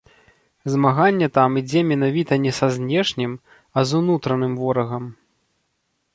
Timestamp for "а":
3.77-3.85